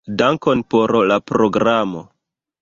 Dankon 0.19 0.63
por 0.75 0.93
la 1.11 1.19
programo. 1.33 2.03